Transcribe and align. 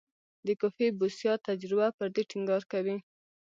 د 0.45 0.47
کوفي 0.61 0.87
بوسیا 0.99 1.33
تجربه 1.47 1.87
پر 1.97 2.07
دې 2.15 2.23
ټینګار 2.29 2.63
کوي. 2.71 2.97